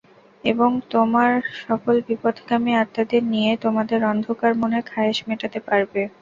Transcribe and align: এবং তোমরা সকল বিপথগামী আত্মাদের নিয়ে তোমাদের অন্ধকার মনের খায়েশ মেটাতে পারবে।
এবং 0.43 0.69
তোমরা 0.91 1.27
সকল 1.61 1.95
বিপথগামী 2.07 2.71
আত্মাদের 2.75 3.23
নিয়ে 3.33 3.51
তোমাদের 3.63 3.99
অন্ধকার 4.11 4.51
মনের 4.61 4.83
খায়েশ 4.89 5.17
মেটাতে 5.27 5.59
পারবে। 5.67 6.01